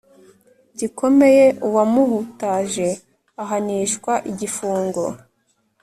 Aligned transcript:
gikomeye 0.77 1.45
uwamuhutaje 1.67 2.87
ahanishwa 3.41 4.13
igifungo 4.31 5.03